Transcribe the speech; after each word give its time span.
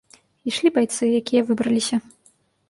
Ішлі 0.51 0.71
байцы, 0.77 1.09
якія 1.19 1.45
выбраліся. 1.51 2.01